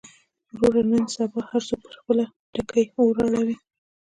وروره 0.53 0.81
نن 0.91 1.03
سبا 1.15 1.39
هر 1.49 1.61
څوک 1.67 1.79
پر 1.85 1.93
خپله 1.99 2.25
ټکۍ 2.53 2.85
اور 2.99 3.15
اړوي. 3.25 3.55